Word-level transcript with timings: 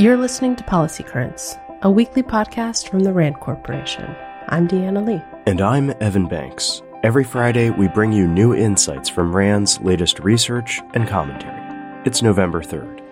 You're 0.00 0.16
listening 0.16 0.56
to 0.56 0.64
Policy 0.64 1.02
Currents, 1.02 1.58
a 1.82 1.90
weekly 1.90 2.22
podcast 2.22 2.88
from 2.88 3.00
the 3.00 3.12
RAND 3.12 3.38
Corporation. 3.38 4.16
I'm 4.48 4.66
Deanna 4.66 5.06
Lee. 5.06 5.22
And 5.44 5.60
I'm 5.60 5.92
Evan 6.00 6.26
Banks. 6.26 6.80
Every 7.02 7.22
Friday, 7.22 7.68
we 7.68 7.86
bring 7.86 8.10
you 8.10 8.26
new 8.26 8.54
insights 8.54 9.10
from 9.10 9.36
RAND's 9.36 9.78
latest 9.82 10.18
research 10.20 10.80
and 10.94 11.06
commentary. 11.06 11.60
It's 12.06 12.22
November 12.22 12.62
3rd. 12.62 13.02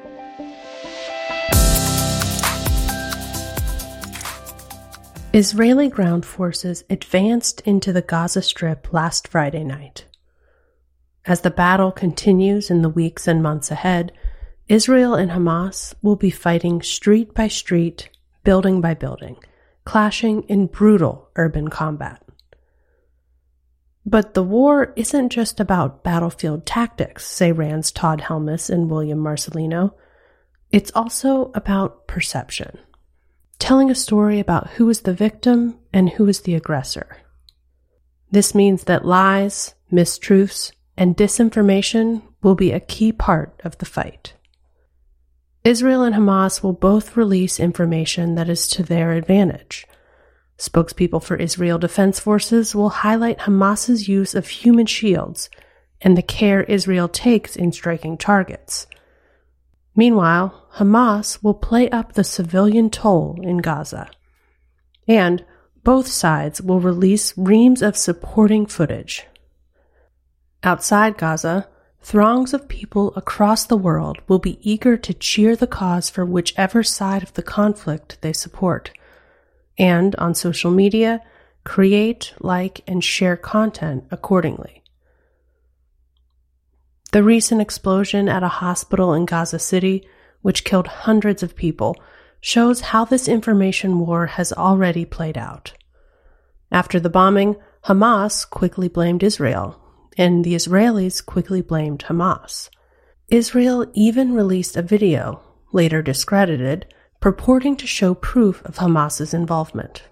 Israeli 5.34 5.90
ground 5.90 6.24
forces 6.24 6.84
advanced 6.88 7.60
into 7.66 7.92
the 7.92 8.00
Gaza 8.00 8.40
Strip 8.40 8.94
last 8.94 9.28
Friday 9.28 9.62
night. 9.62 10.06
As 11.26 11.42
the 11.42 11.50
battle 11.50 11.92
continues 11.92 12.70
in 12.70 12.80
the 12.80 12.88
weeks 12.88 13.28
and 13.28 13.42
months 13.42 13.70
ahead, 13.70 14.10
Israel 14.68 15.14
and 15.14 15.30
Hamas 15.30 15.94
will 16.02 16.16
be 16.16 16.30
fighting 16.30 16.82
street 16.82 17.32
by 17.32 17.48
street, 17.48 18.10
building 18.44 18.82
by 18.82 18.92
building, 18.92 19.36
clashing 19.84 20.42
in 20.42 20.66
brutal 20.66 21.30
urban 21.36 21.68
combat. 21.68 22.22
But 24.04 24.34
the 24.34 24.42
war 24.42 24.92
isn't 24.94 25.30
just 25.30 25.58
about 25.58 26.04
battlefield 26.04 26.66
tactics, 26.66 27.26
say 27.26 27.50
Rand's 27.50 27.90
Todd 27.90 28.20
Helmus 28.20 28.68
and 28.68 28.90
William 28.90 29.18
Marcellino. 29.18 29.94
It's 30.70 30.92
also 30.94 31.50
about 31.54 32.06
perception, 32.06 32.78
telling 33.58 33.90
a 33.90 33.94
story 33.94 34.38
about 34.38 34.70
who 34.72 34.88
is 34.90 35.00
the 35.00 35.14
victim 35.14 35.78
and 35.94 36.10
who 36.10 36.28
is 36.28 36.42
the 36.42 36.54
aggressor. 36.54 37.16
This 38.30 38.54
means 38.54 38.84
that 38.84 39.06
lies, 39.06 39.74
mistruths, 39.90 40.72
and 40.94 41.16
disinformation 41.16 42.22
will 42.42 42.54
be 42.54 42.72
a 42.72 42.80
key 42.80 43.12
part 43.12 43.58
of 43.64 43.78
the 43.78 43.86
fight. 43.86 44.34
Israel 45.68 46.02
and 46.02 46.14
Hamas 46.14 46.62
will 46.62 46.72
both 46.72 47.14
release 47.14 47.60
information 47.60 48.36
that 48.36 48.48
is 48.48 48.68
to 48.68 48.82
their 48.82 49.12
advantage. 49.12 49.86
Spokespeople 50.56 51.22
for 51.22 51.36
Israel 51.36 51.76
Defense 51.76 52.18
Forces 52.18 52.74
will 52.74 52.88
highlight 52.88 53.40
Hamas's 53.40 54.08
use 54.08 54.34
of 54.34 54.48
human 54.48 54.86
shields 54.86 55.50
and 56.00 56.16
the 56.16 56.22
care 56.22 56.62
Israel 56.62 57.06
takes 57.06 57.54
in 57.54 57.70
striking 57.72 58.16
targets. 58.16 58.86
Meanwhile, 59.94 60.68
Hamas 60.76 61.42
will 61.42 61.52
play 61.52 61.90
up 61.90 62.14
the 62.14 62.24
civilian 62.24 62.88
toll 62.88 63.38
in 63.42 63.58
Gaza. 63.58 64.10
And 65.06 65.44
both 65.84 66.06
sides 66.06 66.62
will 66.62 66.80
release 66.80 67.36
reams 67.36 67.82
of 67.82 67.94
supporting 67.94 68.64
footage. 68.64 69.26
Outside 70.62 71.18
Gaza, 71.18 71.68
throngs 72.00 72.54
of 72.54 72.68
people 72.68 73.12
across 73.16 73.64
the 73.64 73.76
world 73.76 74.18
will 74.28 74.38
be 74.38 74.58
eager 74.62 74.96
to 74.96 75.14
cheer 75.14 75.56
the 75.56 75.66
cause 75.66 76.08
for 76.08 76.24
whichever 76.24 76.82
side 76.82 77.22
of 77.22 77.34
the 77.34 77.42
conflict 77.42 78.18
they 78.20 78.32
support 78.32 78.90
and 79.78 80.16
on 80.16 80.34
social 80.34 80.70
media, 80.70 81.22
create, 81.64 82.34
like, 82.40 82.80
and 82.86 83.04
share 83.04 83.36
content 83.36 84.04
accordingly. 84.10 84.82
The 87.12 87.22
recent 87.22 87.60
explosion 87.60 88.28
at 88.28 88.42
a 88.42 88.48
hospital 88.48 89.14
in 89.14 89.24
Gaza 89.24 89.58
City, 89.58 90.06
which 90.42 90.64
killed 90.64 90.88
hundreds 90.88 91.42
of 91.42 91.56
people, 91.56 91.96
shows 92.40 92.80
how 92.80 93.04
this 93.04 93.28
information 93.28 94.00
war 94.00 94.26
has 94.26 94.52
already 94.52 95.04
played 95.04 95.38
out. 95.38 95.72
After 96.70 97.00
the 97.00 97.10
bombing, 97.10 97.56
Hamas 97.84 98.48
quickly 98.48 98.88
blamed 98.88 99.22
Israel, 99.22 99.80
and 100.18 100.44
the 100.44 100.54
Israelis 100.54 101.24
quickly 101.24 101.62
blamed 101.62 102.04
Hamas. 102.08 102.68
Israel 103.28 103.86
even 103.94 104.34
released 104.34 104.76
a 104.76 104.82
video, 104.82 105.40
later 105.72 106.02
discredited, 106.02 106.92
purporting 107.20 107.76
to 107.76 107.86
show 107.86 108.14
proof 108.14 108.62
of 108.64 108.76
Hamas's 108.76 109.32
involvement. 109.32 110.02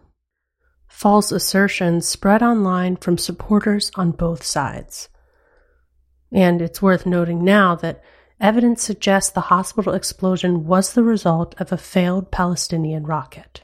False 0.87 1.33
assertions 1.33 2.07
spread 2.07 2.43
online 2.43 2.97
from 2.97 3.19
supporters 3.19 3.91
on 3.97 4.13
both 4.13 4.45
sides. 4.45 5.09
And 6.33 6.63
it's 6.63 6.81
worth 6.81 7.05
noting 7.05 7.45
now 7.45 7.75
that 7.77 8.03
evidence 8.41 8.83
suggests 8.83 9.31
the 9.31 9.43
hospital 9.43 9.93
explosion 9.93 10.67
was 10.67 10.93
the 10.93 11.03
result 11.03 11.55
of 11.61 11.73
a 11.73 11.77
failed 11.77 12.31
Palestinian 12.31 13.05
rocket. 13.05 13.63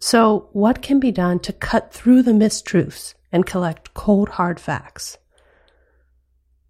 So, 0.00 0.50
what 0.52 0.82
can 0.82 1.00
be 1.00 1.12
done 1.12 1.38
to 1.40 1.52
cut 1.52 1.92
through 1.92 2.22
the 2.22 2.32
mistruths 2.32 3.14
and 3.34 3.44
collect 3.44 3.92
cold, 3.92 4.30
hard 4.30 4.58
facts? 4.58 5.18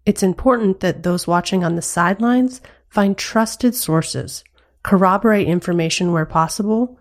It's 0.05 0.21
important 0.21 0.81
that 0.81 1.03
those 1.03 1.27
watching 1.27 1.63
on 1.63 1.75
the 1.75 1.81
sidelines 1.81 2.59
find 2.89 3.17
trusted 3.17 3.73
sources 3.73 4.43
corroborate 4.85 5.47
information 5.47 6.11
where 6.11 6.27
possible, 6.27 6.99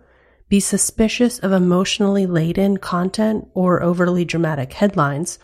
be 0.48 0.58
suspicious 0.58 1.38
of 1.41 1.53
emotionally 1.53 2.24
laden 2.24 2.78
content 2.78 3.47
or 3.53 3.82
overly 3.82 4.24
dramatic 4.24 4.72
headlines, 4.72 5.38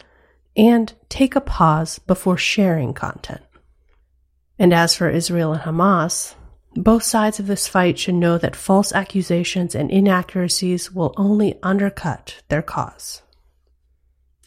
and 0.56 0.94
take 1.10 1.36
a 1.36 1.40
pause 1.40 1.98
before 1.98 2.38
sharing 2.38 2.94
content. 2.94 3.42
And 4.58 4.72
as 4.72 4.96
for 4.96 5.10
Israel 5.10 5.52
and 5.52 5.62
Hamas, 5.62 6.34
both 6.74 7.02
sides 7.02 7.38
of 7.38 7.46
this 7.46 7.68
fight 7.68 7.98
should 7.98 8.14
know 8.14 8.38
that 8.38 8.56
false 8.56 8.90
accusations 8.92 9.74
and 9.74 9.90
inaccuracies 9.90 10.90
will 10.90 11.12
only 11.18 11.58
undercut 11.62 12.42
their 12.48 12.62
cause. 12.62 13.20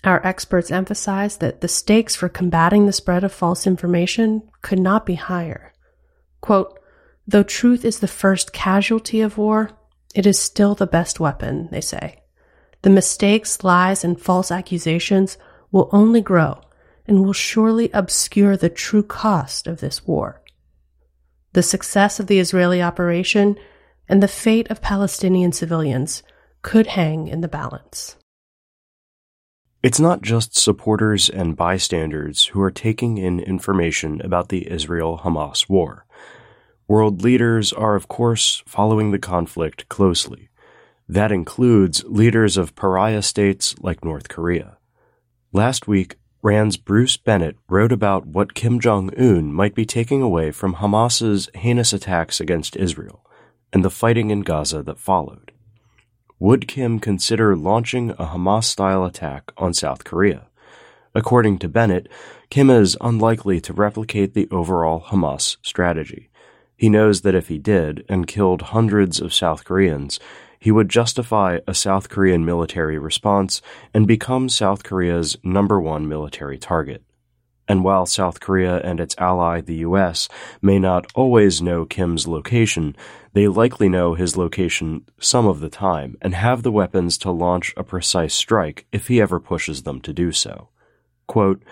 Our 0.04 0.26
experts 0.26 0.70
emphasize 0.70 1.38
that 1.38 1.62
the 1.62 1.68
stakes 1.68 2.16
for 2.16 2.28
combating 2.28 2.86
the 2.86 2.92
spread 2.92 3.24
of 3.24 3.32
false 3.32 3.66
information 3.66 4.44
could 4.62 4.80
not 4.80 5.06
be 5.06 5.16
higher. 5.16 5.74
Quote, 6.42 6.78
Though 7.26 7.44
truth 7.44 7.86
is 7.86 8.00
the 8.00 8.08
first 8.08 8.52
casualty 8.52 9.22
of 9.22 9.38
war, 9.38 9.72
it 10.14 10.26
is 10.26 10.38
still 10.38 10.76
the 10.76 10.86
best 10.86 11.22
weapon, 11.22 11.70
they 11.72 11.80
say. 11.80 12.22
The 12.82 12.90
mistakes, 12.90 13.64
lies, 13.64 14.04
and 14.04 14.20
false 14.20 14.52
accusations 14.52 15.38
will 15.72 15.90
only 15.94 16.20
grow 16.20 16.60
and 17.08 17.24
will 17.24 17.34
surely 17.34 17.90
obscure 17.94 18.58
the 18.58 18.70
true 18.70 19.04
cost 19.04 19.68
of 19.68 19.80
this 19.80 20.06
war. 20.06 20.42
The 21.54 21.64
success 21.64 22.20
of 22.20 22.28
the 22.28 22.40
Israeli 22.40 22.82
operation 22.82 23.58
and 24.10 24.22
the 24.22 24.28
fate 24.28 24.70
of 24.70 24.82
Palestinian 24.82 25.54
civilians 25.54 26.24
could 26.62 26.88
hang 26.88 27.28
in 27.30 27.40
the 27.40 27.48
balance. 27.48 28.18
It's 29.84 30.00
not 30.00 30.22
just 30.22 30.58
supporters 30.58 31.30
and 31.30 31.58
bystanders 31.58 32.46
who 32.46 32.62
are 32.62 32.72
taking 32.72 33.18
in 33.18 33.42
information 33.42 34.22
about 34.22 34.48
the 34.48 34.72
Israel 34.72 35.20
Hamas 35.26 35.68
war. 35.68 36.06
World 36.88 37.22
leaders 37.22 37.74
are, 37.74 37.98
of 37.98 38.08
course, 38.08 38.64
following 38.66 39.12
the 39.12 39.20
conflict 39.20 39.90
closely. 39.90 40.48
That 41.10 41.34
includes 41.34 42.06
leaders 42.06 42.56
of 42.56 42.76
pariah 42.76 43.22
states 43.22 43.76
like 43.82 44.06
North 44.06 44.30
Korea. 44.30 44.78
Last 45.52 45.86
week, 45.86 46.16
RAND's 46.42 46.78
Bruce 46.78 47.18
Bennett 47.18 47.58
wrote 47.68 47.92
about 47.92 48.26
what 48.26 48.54
Kim 48.54 48.80
Jong 48.80 49.14
un 49.18 49.52
might 49.52 49.76
be 49.76 49.86
taking 49.86 50.22
away 50.22 50.52
from 50.52 50.76
Hamas's 50.76 51.50
heinous 51.56 51.92
attacks 51.92 52.40
against 52.40 52.78
Israel 52.78 53.26
and 53.74 53.84
the 53.84 53.90
fighting 53.90 54.30
in 54.30 54.42
Gaza 54.42 54.82
that 54.84 54.98
followed. 54.98 55.53
Would 56.40 56.68
Kim 56.68 57.00
consider 57.00 57.56
launching 57.56 58.12
a 58.12 58.26
Hamas 58.26 58.66
style 58.66 59.06
attack 59.06 59.52
on 59.58 59.74
South 59.74 60.04
Korea? 60.04 60.48
According 61.16 61.60
to 61.60 61.70
Bennett, 61.70 62.10
Kim 62.50 62.70
is 62.70 62.98
unlikely 63.00 63.62
to 63.62 63.74
replicate 63.74 64.34
the 64.34 64.48
overall 64.52 65.02
Hamas 65.02 65.58
strategy. 65.62 66.30
He 66.76 66.90
knows 66.90 67.22
that 67.22 67.36
if 67.36 67.48
he 67.48 67.60
did 67.60 68.04
and 68.10 68.28
killed 68.28 68.64
hundreds 68.74 69.22
of 69.22 69.34
South 69.34 69.64
Koreans, 69.64 70.20
he 70.60 70.72
would 70.72 70.90
justify 70.90 71.60
a 71.68 71.74
South 71.74 72.10
Korean 72.10 72.44
military 72.44 72.98
response 72.98 73.62
and 73.94 74.08
become 74.08 74.50
South 74.50 74.84
Korea's 74.84 75.38
number 75.44 75.80
one 75.80 76.08
military 76.08 76.58
target. 76.58 77.04
And 77.68 77.84
while 77.84 78.06
South 78.06 78.40
Korea 78.40 78.78
and 78.80 79.00
its 79.00 79.16
ally, 79.18 79.62
the 79.62 79.78
US, 79.78 80.28
may 80.62 80.80
not 80.80 81.06
always 81.16 81.62
know 81.62 81.86
Kim's 81.86 82.28
location, 82.28 82.96
they 83.34 83.48
likely 83.48 83.90
know 83.90 84.14
his 84.14 84.36
location 84.36 85.06
some 85.20 85.48
of 85.48 85.60
the 85.60 85.70
time 85.70 86.18
and 86.22 86.36
have 86.36 86.64
the 86.64 86.72
weapons 86.72 87.18
to 87.20 87.32
launch 87.32 87.74
a 87.78 87.84
precise 87.84 88.34
strike 88.34 88.86
if 88.92 89.08
he 89.08 89.22
ever 89.22 89.40
pushes 89.40 89.84
them 89.84 90.02
to 90.02 90.14
do 90.14 90.32
so. 90.32 90.70
Quote, 91.28 91.64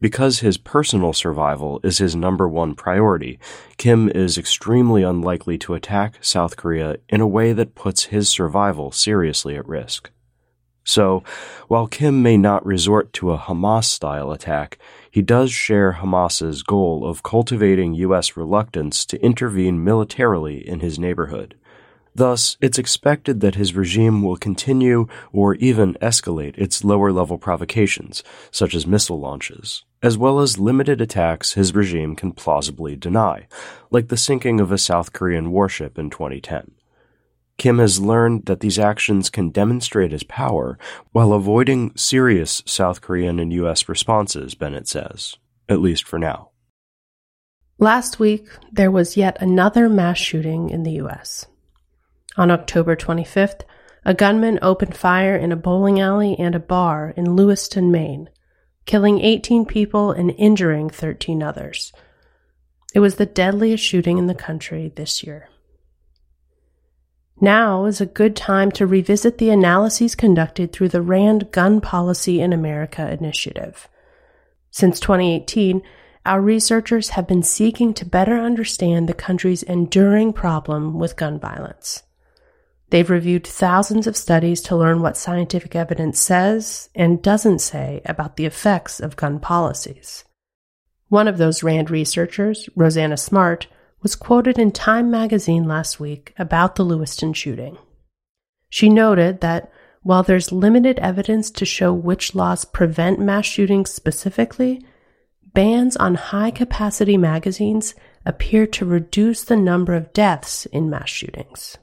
because 0.00 0.38
his 0.38 0.56
personal 0.56 1.12
survival 1.12 1.78
is 1.82 1.98
his 1.98 2.16
number 2.16 2.48
one 2.48 2.74
priority, 2.74 3.38
Kim 3.76 4.08
is 4.08 4.38
extremely 4.38 5.02
unlikely 5.02 5.58
to 5.58 5.74
attack 5.74 6.14
South 6.22 6.56
Korea 6.56 6.96
in 7.10 7.20
a 7.20 7.26
way 7.26 7.52
that 7.52 7.74
puts 7.74 8.04
his 8.04 8.28
survival 8.28 8.92
seriously 8.92 9.56
at 9.56 9.68
risk. 9.68 10.10
So, 10.84 11.22
while 11.68 11.86
Kim 11.86 12.22
may 12.22 12.38
not 12.38 12.64
resort 12.64 13.12
to 13.14 13.32
a 13.32 13.38
Hamas 13.38 13.84
style 13.84 14.32
attack, 14.32 14.78
he 15.10 15.22
does 15.22 15.50
share 15.50 15.92
Hamas's 15.92 16.62
goal 16.62 17.06
of 17.06 17.22
cultivating 17.22 17.94
U.S. 17.94 18.36
reluctance 18.36 19.04
to 19.06 19.22
intervene 19.22 19.82
militarily 19.82 20.66
in 20.66 20.80
his 20.80 20.98
neighborhood. 20.98 21.56
Thus, 22.14 22.56
it's 22.60 22.78
expected 22.78 23.40
that 23.40 23.54
his 23.54 23.74
regime 23.74 24.22
will 24.22 24.36
continue 24.36 25.06
or 25.32 25.54
even 25.56 25.94
escalate 25.94 26.58
its 26.58 26.84
lower 26.84 27.12
level 27.12 27.38
provocations, 27.38 28.24
such 28.50 28.74
as 28.74 28.86
missile 28.86 29.20
launches, 29.20 29.84
as 30.02 30.18
well 30.18 30.40
as 30.40 30.58
limited 30.58 31.00
attacks 31.00 31.52
his 31.52 31.74
regime 31.74 32.16
can 32.16 32.32
plausibly 32.32 32.96
deny, 32.96 33.46
like 33.90 34.08
the 34.08 34.16
sinking 34.16 34.60
of 34.60 34.72
a 34.72 34.78
South 34.78 35.12
Korean 35.12 35.50
warship 35.50 35.98
in 35.98 36.10
2010. 36.10 36.72
Kim 37.60 37.78
has 37.78 38.00
learned 38.00 38.46
that 38.46 38.60
these 38.60 38.78
actions 38.78 39.28
can 39.28 39.50
demonstrate 39.50 40.12
his 40.12 40.22
power 40.22 40.78
while 41.12 41.34
avoiding 41.34 41.94
serious 41.94 42.62
South 42.64 43.02
Korean 43.02 43.38
and 43.38 43.52
U.S. 43.52 43.86
responses, 43.86 44.54
Bennett 44.54 44.88
says, 44.88 45.36
at 45.68 45.82
least 45.82 46.04
for 46.04 46.18
now. 46.18 46.52
Last 47.76 48.18
week, 48.18 48.48
there 48.72 48.90
was 48.90 49.18
yet 49.18 49.36
another 49.42 49.90
mass 49.90 50.16
shooting 50.16 50.70
in 50.70 50.84
the 50.84 50.92
U.S. 50.92 51.48
On 52.38 52.50
October 52.50 52.96
25th, 52.96 53.60
a 54.06 54.14
gunman 54.14 54.58
opened 54.62 54.96
fire 54.96 55.36
in 55.36 55.52
a 55.52 55.56
bowling 55.56 56.00
alley 56.00 56.36
and 56.38 56.54
a 56.54 56.60
bar 56.60 57.12
in 57.14 57.36
Lewiston, 57.36 57.92
Maine, 57.92 58.30
killing 58.86 59.20
18 59.20 59.66
people 59.66 60.12
and 60.12 60.30
injuring 60.38 60.88
13 60.88 61.42
others. 61.42 61.92
It 62.94 63.00
was 63.00 63.16
the 63.16 63.26
deadliest 63.26 63.84
shooting 63.84 64.16
in 64.16 64.28
the 64.28 64.34
country 64.34 64.90
this 64.96 65.22
year. 65.22 65.50
Now 67.40 67.86
is 67.86 68.02
a 68.02 68.06
good 68.06 68.36
time 68.36 68.70
to 68.72 68.86
revisit 68.86 69.38
the 69.38 69.48
analyses 69.48 70.14
conducted 70.14 70.72
through 70.72 70.90
the 70.90 71.00
RAND 71.00 71.50
Gun 71.52 71.80
Policy 71.80 72.40
in 72.40 72.52
America 72.52 73.10
initiative. 73.10 73.88
Since 74.70 75.00
2018, 75.00 75.82
our 76.26 76.42
researchers 76.42 77.10
have 77.10 77.26
been 77.26 77.42
seeking 77.42 77.94
to 77.94 78.04
better 78.04 78.38
understand 78.38 79.08
the 79.08 79.14
country's 79.14 79.62
enduring 79.62 80.34
problem 80.34 80.98
with 80.98 81.16
gun 81.16 81.40
violence. 81.40 82.02
They've 82.90 83.08
reviewed 83.08 83.46
thousands 83.46 84.06
of 84.06 84.18
studies 84.18 84.60
to 84.62 84.76
learn 84.76 85.00
what 85.00 85.16
scientific 85.16 85.74
evidence 85.74 86.20
says 86.20 86.90
and 86.94 87.22
doesn't 87.22 87.60
say 87.60 88.02
about 88.04 88.36
the 88.36 88.44
effects 88.44 89.00
of 89.00 89.16
gun 89.16 89.40
policies. 89.40 90.24
One 91.08 91.26
of 91.26 91.38
those 91.38 91.62
RAND 91.62 91.90
researchers, 91.90 92.68
Rosanna 92.76 93.16
Smart, 93.16 93.66
was 94.02 94.16
quoted 94.16 94.58
in 94.58 94.72
Time 94.72 95.10
magazine 95.10 95.64
last 95.64 96.00
week 96.00 96.32
about 96.38 96.76
the 96.76 96.82
Lewiston 96.82 97.32
shooting. 97.32 97.76
She 98.68 98.88
noted 98.88 99.40
that 99.40 99.70
while 100.02 100.22
there's 100.22 100.52
limited 100.52 100.98
evidence 100.98 101.50
to 101.50 101.64
show 101.64 101.92
which 101.92 102.34
laws 102.34 102.64
prevent 102.64 103.18
mass 103.18 103.44
shootings 103.44 103.92
specifically, 103.92 104.84
bans 105.52 105.96
on 105.96 106.14
high 106.14 106.50
capacity 106.50 107.16
magazines 107.16 107.94
appear 108.24 108.66
to 108.66 108.84
reduce 108.84 109.44
the 109.44 109.56
number 109.56 109.94
of 109.94 110.12
deaths 110.12 110.66
in 110.66 110.88
mass 110.88 111.10
shootings. 111.10 111.76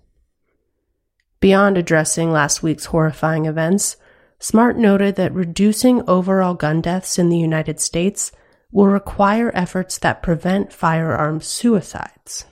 Beyond 1.40 1.78
addressing 1.78 2.32
last 2.32 2.64
week's 2.64 2.86
horrifying 2.86 3.46
events, 3.46 3.98
Smart 4.40 4.78
noted 4.78 5.16
that 5.16 5.34
reducing 5.34 6.08
overall 6.08 6.54
gun 6.54 6.80
deaths 6.82 7.18
in 7.18 7.30
the 7.30 7.40
United 7.40 7.80
States 7.80 8.32
will 8.72 8.88
require 8.88 9.52
efforts 9.54 9.98
that 10.00 10.24
prevent 10.24 10.74
firearm 10.74 11.40
suicides. 11.42 12.46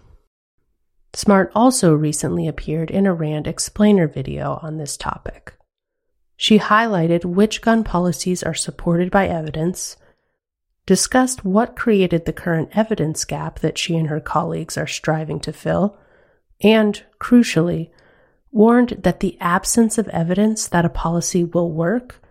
Smart 1.14 1.52
also 1.56 1.94
recently 1.94 2.48
appeared 2.48 2.92
in 2.92 3.06
a 3.06 3.14
RAND 3.14 3.48
explainer 3.48 4.08
video 4.08 4.60
on 4.62 4.78
this 4.78 4.98
topic. 4.98 5.54
She 6.36 6.60
highlighted 6.60 7.24
which 7.24 7.62
gun 7.62 7.84
policies 7.84 8.44
are 8.44 8.54
supported 8.54 9.12
by 9.12 9.28
evidence, 9.28 9.96
discussed 10.86 11.46
what 11.46 11.76
created 11.76 12.26
the 12.26 12.34
current 12.34 12.70
evidence 12.74 13.24
gap 13.24 13.60
that 13.60 13.78
she 13.78 13.96
and 13.96 14.08
her 14.08 14.20
colleagues 14.20 14.78
are 14.78 14.88
striving 14.88 15.40
to 15.40 15.54
fill, 15.54 15.98
and, 16.62 17.04
crucially, 17.20 17.92
warned 18.52 18.90
that 19.04 19.22
the 19.22 19.38
absence 19.40 19.98
of 19.98 20.08
evidence 20.10 20.68
that 20.68 20.86
a 20.86 20.90
policy 20.90 21.44
will 21.44 21.72
work 21.72 22.22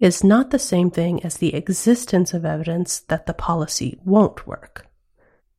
is 0.00 0.22
not 0.22 0.50
the 0.50 0.58
same 0.58 0.90
thing 0.90 1.22
as 1.24 1.36
the 1.36 1.54
existence 1.54 2.32
of 2.32 2.44
evidence 2.44 3.00
that 3.00 3.26
the 3.26 3.34
policy 3.34 3.98
won't 4.04 4.46
work. 4.46 4.86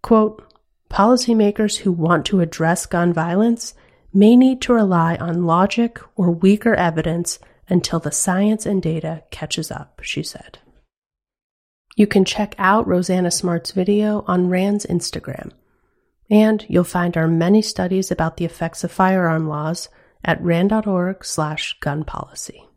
Quote, 0.02 0.44
policymakers 0.90 1.78
who 1.78 1.92
want 1.92 2.26
to 2.26 2.40
address 2.40 2.86
gun 2.86 3.14
violence 3.14 3.74
may 4.14 4.36
need 4.36 4.62
to 4.62 4.74
rely 4.74 5.16
on 5.18 5.46
logic 5.46 6.00
or 6.16 6.32
weaker 6.32 6.74
evidence 6.74 7.38
until 7.68 8.00
the 8.00 8.12
science 8.12 8.66
and 8.66 8.82
data 8.82 9.24
catches 9.30 9.70
up, 9.70 10.00
she 10.02 10.24
said. 10.24 10.58
You 11.96 12.08
can 12.08 12.26
check 12.26 12.56
out 12.58 12.88
Rosanna 12.88 13.30
Smart's 13.30 13.72
video 13.72 14.24
on 14.26 14.50
RAND's 14.50 14.86
Instagram. 14.86 15.52
And 16.30 16.66
you'll 16.70 16.84
find 16.84 17.18
our 17.18 17.28
many 17.28 17.62
studies 17.62 18.10
about 18.10 18.38
the 18.38 18.46
effects 18.46 18.84
of 18.84 18.92
firearm 18.92 19.48
laws 19.50 19.90
at 20.24 20.42
rand.org 20.42 21.26
slash 21.26 21.78
gun 21.82 22.04
policy. 22.04 22.69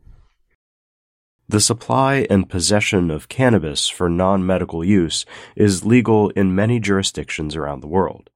The 1.49 1.59
supply 1.59 2.25
and 2.29 2.49
possession 2.49 3.11
of 3.11 3.27
cannabis 3.27 3.89
for 3.89 4.09
non-medical 4.09 4.83
use 4.83 5.25
is 5.55 5.85
legal 5.85 6.29
in 6.29 6.55
many 6.55 6.79
jurisdictions 6.79 7.55
around 7.55 7.81
the 7.81 7.87
world. 7.87 8.29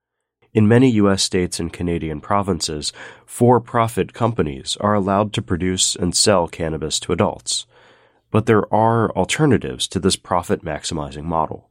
In 0.54 0.68
many 0.68 0.90
U.S. 0.92 1.24
states 1.24 1.60
and 1.60 1.72
Canadian 1.72 2.20
provinces, 2.20 2.92
for-profit 3.26 4.14
companies 4.14 4.76
are 4.82 4.94
allowed 4.94 5.32
to 5.34 5.42
produce 5.42 5.96
and 5.96 6.16
sell 6.16 6.48
cannabis 6.48 7.00
to 7.02 7.14
adults. 7.14 7.66
But 8.30 8.46
there 8.46 8.72
are 8.74 9.10
alternatives 9.12 9.88
to 9.90 10.00
this 10.00 10.18
profit-maximizing 10.18 11.24
model. 11.24 11.70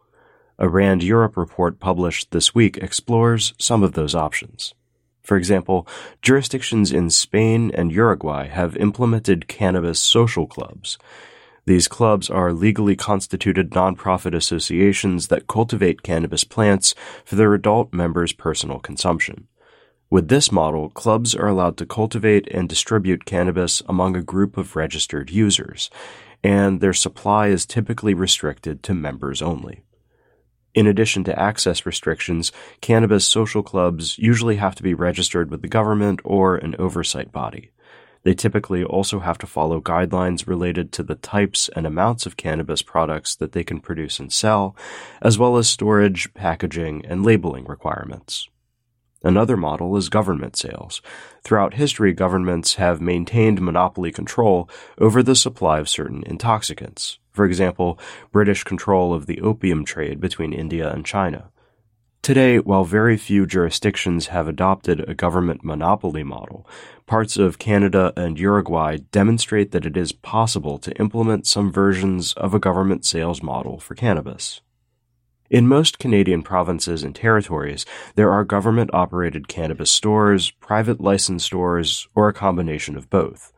A 0.59 0.69
RAND 0.71 1.03
Europe 1.03 1.37
report 1.37 1.79
published 1.79 2.31
this 2.31 2.55
week 2.55 2.79
explores 2.79 3.53
some 3.59 3.83
of 3.83 3.93
those 3.93 4.15
options. 4.15 4.73
For 5.27 5.37
example, 5.37 5.89
jurisdictions 6.23 6.93
in 6.93 7.11
Spain 7.11 7.73
and 7.75 7.91
Uruguay 7.91 8.47
have 8.47 8.77
implemented 8.77 9.49
cannabis 9.49 9.99
social 9.99 10.47
clubs. 10.47 10.99
These 11.65 11.89
clubs 11.89 12.31
are 12.31 12.53
legally 12.53 12.95
constituted 12.95 13.73
nonprofit 13.73 14.37
associations 14.37 15.27
that 15.27 15.49
cultivate 15.49 16.05
cannabis 16.05 16.45
plants 16.45 16.95
for 17.25 17.35
their 17.35 17.55
adult 17.55 17.93
members' 17.93 18.33
personal 18.33 18.79
consumption. 18.79 19.49
With 20.11 20.29
this 20.29 20.53
model, 20.53 20.91
clubs 20.91 21.35
are 21.35 21.49
allowed 21.49 21.77
to 21.79 21.87
cultivate 21.87 22.47
and 22.53 22.69
distribute 22.69 23.25
cannabis 23.25 23.83
among 23.89 24.15
a 24.15 24.23
group 24.23 24.57
of 24.57 24.77
registered 24.77 25.29
users, 25.31 25.91
and 26.45 26.81
their 26.81 26.93
supply 26.93 27.49
is 27.49 27.67
typically 27.67 28.15
restricted 28.15 28.85
to 28.85 28.95
members 28.95 29.43
only. 29.43 29.83
In 30.77 30.87
addition 30.87 31.25
to 31.25 31.41
access 31.41 31.87
restrictions, 31.87 32.53
cannabis 32.83 33.27
social 33.27 33.63
clubs 33.63 34.19
usually 34.19 34.57
have 34.57 34.75
to 34.75 34.83
be 34.83 34.93
registered 34.93 35.51
with 35.51 35.63
the 35.63 35.69
government 35.69 36.21
or 36.23 36.57
an 36.57 36.77
oversight 36.79 37.33
body. 37.33 37.71
They 38.25 38.35
typically 38.35 38.85
also 38.85 39.21
have 39.21 39.39
to 39.39 39.47
follow 39.47 39.81
guidelines 39.81 40.47
related 40.47 40.93
to 40.93 41.03
the 41.03 41.15
types 41.15 41.71
and 41.75 41.87
amounts 41.87 42.27
of 42.27 42.37
cannabis 42.37 42.83
products 42.83 43.35
that 43.37 43.53
they 43.53 43.65
can 43.65 43.81
produce 43.81 44.21
and 44.21 44.31
sell, 44.31 44.77
as 45.23 45.39
well 45.39 45.57
as 45.57 45.67
storage, 45.67 46.35
packaging, 46.35 47.07
and 47.07 47.25
labeling 47.25 47.65
requirements. 47.65 48.51
Another 49.23 49.57
model 49.57 49.97
is 49.97 50.11
government 50.11 50.57
sales. 50.57 51.01
Throughout 51.43 51.75
history, 51.75 52.13
governments 52.13 52.75
have 52.75 53.01
maintained 53.01 53.63
monopoly 53.63 54.13
control 54.13 54.69
over 54.99 55.23
the 55.23 55.35
supply 55.35 55.79
of 55.79 55.89
certain 55.89 56.23
intoxicants, 56.27 57.19
for 57.37 57.45
example, 57.45 57.99
British 58.33 58.65
control 58.65 59.13
of 59.13 59.27
the 59.27 59.41
opium 59.43 59.85
trade 59.85 60.21
between 60.21 60.53
India 60.53 60.91
and 60.91 61.05
China. 61.05 61.51
Today, 62.23 62.59
while 62.59 62.83
very 62.83 63.17
few 63.17 63.47
jurisdictions 63.47 64.29
have 64.29 64.49
adopted 64.49 65.09
a 65.09 65.15
government 65.15 65.63
monopoly 65.63 66.25
model, 66.25 66.67
parts 67.07 67.37
of 67.37 67.61
Canada 67.61 68.13
and 68.17 68.37
Uruguay 68.37 68.97
demonstrate 69.13 69.71
that 69.71 69.87
it 69.87 69.97
is 69.97 70.11
possible 70.11 70.79
to 70.79 70.99
implement 70.99 71.47
some 71.47 71.71
versions 71.71 72.33
of 72.33 72.53
a 72.53 72.59
government 72.59 73.05
sales 73.05 73.45
model 73.45 73.79
for 73.79 73.95
cannabis. 73.95 74.61
In 75.49 75.69
most 75.69 76.01
Canadian 76.01 76.43
provinces 76.43 77.05
and 77.05 77.15
territories, 77.15 77.87
there 78.17 78.33
are 78.33 78.43
government 78.43 78.91
operated 78.93 79.47
cannabis 79.47 79.93
stores, 79.93 80.51
private 80.51 81.01
license 81.01 81.45
stores, 81.45 82.09
or 82.17 82.29
a 82.29 82.33
combination 82.33 82.97
of 82.97 83.09
both. 83.09 83.53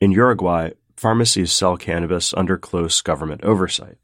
In 0.00 0.12
Uruguay, 0.12 0.70
pharmacies 0.96 1.52
sell 1.52 1.76
cannabis 1.76 2.32
under 2.34 2.56
close 2.56 3.00
government 3.00 3.44
oversight. 3.44 3.98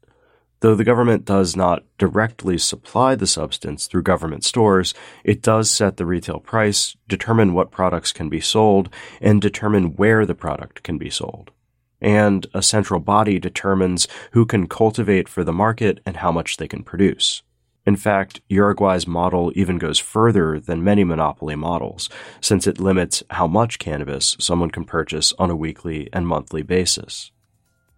Though 0.63 0.75
the 0.75 0.85
government 0.85 1.25
does 1.25 1.57
not 1.57 1.83
directly 1.97 2.57
supply 2.57 3.15
the 3.15 3.27
substance 3.27 3.85
through 3.85 4.03
government 4.03 4.45
stores, 4.45 4.93
it 5.25 5.41
does 5.41 5.69
set 5.69 5.97
the 5.97 6.05
retail 6.05 6.39
price, 6.39 6.95
determine 7.09 7.53
what 7.53 7.69
products 7.69 8.13
can 8.13 8.29
be 8.29 8.39
sold, 8.39 8.89
and 9.19 9.41
determine 9.41 9.97
where 9.97 10.25
the 10.25 10.33
product 10.33 10.81
can 10.81 10.97
be 10.97 11.09
sold. 11.09 11.51
And 11.99 12.47
a 12.53 12.61
central 12.61 13.01
body 13.01 13.39
determines 13.39 14.07
who 14.31 14.45
can 14.45 14.67
cultivate 14.67 15.27
for 15.27 15.43
the 15.43 15.51
market 15.51 15.99
and 16.05 16.15
how 16.17 16.31
much 16.31 16.55
they 16.55 16.69
can 16.69 16.83
produce. 16.83 17.43
In 17.85 17.95
fact, 17.97 18.39
Uruguay's 18.47 19.05
model 19.05 19.51
even 19.55 19.77
goes 19.77 19.99
further 19.99 20.59
than 20.59 20.83
many 20.83 21.03
monopoly 21.03 21.55
models, 21.55 22.09
since 22.39 22.65
it 22.65 22.79
limits 22.79 23.23
how 23.31 23.45
much 23.45 23.77
cannabis 23.77 24.37
someone 24.39 24.71
can 24.71 24.85
purchase 24.85 25.33
on 25.37 25.49
a 25.49 25.55
weekly 25.55 26.09
and 26.13 26.25
monthly 26.27 26.61
basis. 26.61 27.31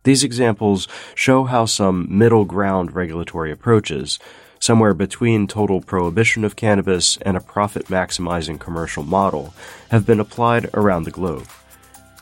These 0.03 0.23
examples 0.23 0.87
show 1.13 1.45
how 1.45 1.65
some 1.65 2.07
middle 2.09 2.45
ground 2.45 2.95
regulatory 2.95 3.51
approaches, 3.51 4.19
somewhere 4.59 4.93
between 4.93 5.47
total 5.47 5.81
prohibition 5.81 6.43
of 6.43 6.55
cannabis 6.55 7.17
and 7.17 7.37
a 7.37 7.41
profit 7.41 7.85
maximizing 7.87 8.59
commercial 8.59 9.03
model, 9.03 9.53
have 9.91 10.05
been 10.05 10.19
applied 10.19 10.69
around 10.73 11.03
the 11.03 11.11
globe. 11.11 11.47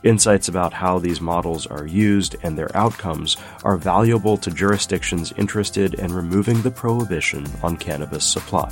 Insights 0.04 0.50
about 0.50 0.74
how 0.74 1.00
these 1.00 1.22
models 1.22 1.66
are 1.66 1.88
used 1.88 2.36
and 2.44 2.58
their 2.58 2.76
outcomes 2.76 3.38
are 3.64 3.78
valuable 3.78 4.36
to 4.36 4.52
jurisdictions 4.52 5.32
interested 5.38 5.94
in 5.94 6.14
removing 6.14 6.62
the 6.62 6.72
prohibition 6.72 7.48
on 7.64 7.78
cannabis 7.78 8.26
supply. 8.26 8.70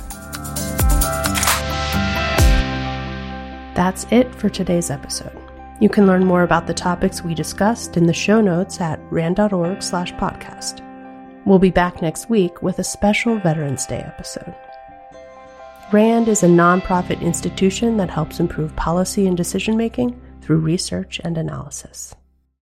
That's 3.74 4.06
it 4.10 4.34
for 4.34 4.50
today's 4.50 4.90
episode. 4.90 5.38
You 5.80 5.88
can 5.88 6.06
learn 6.06 6.26
more 6.26 6.42
about 6.42 6.66
the 6.66 6.74
topics 6.74 7.22
we 7.22 7.34
discussed 7.34 7.96
in 7.96 8.06
the 8.06 8.12
show 8.12 8.42
notes 8.42 8.78
at 8.80 9.00
rand.org 9.10 9.82
slash 9.82 10.12
podcast. 10.12 10.86
We'll 11.46 11.58
be 11.58 11.70
back 11.70 12.02
next 12.02 12.28
week 12.28 12.62
with 12.62 12.78
a 12.78 12.84
special 12.84 13.38
Veterans 13.38 13.86
Day 13.86 14.04
episode. 14.06 14.54
RAND 15.92 16.28
is 16.28 16.42
a 16.42 16.46
nonprofit 16.46 17.22
institution 17.22 17.96
that 17.96 18.10
helps 18.10 18.38
improve 18.38 18.76
policy 18.76 19.26
and 19.26 19.36
decision 19.36 19.78
making 19.78 20.21
through 20.42 20.58
research 20.58 21.20
and 21.24 21.38
analysis. 21.38 22.14